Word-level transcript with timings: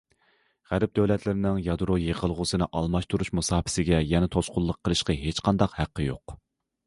غەرب 0.69 0.91
دۆلەتلىرىنىڭ 0.99 1.59
يادرو 1.65 1.97
يېقىلغۇسىنى 2.03 2.69
ئالماشتۇرۇش 2.79 3.31
مۇساپىسىگە 3.39 4.01
يەنە 4.13 4.31
توسقۇنلۇق 4.37 4.79
قىلىشقا 4.89 5.17
ھېچقانداق 5.27 5.77
ھەققى 5.83 6.09
يوق. 6.11 6.35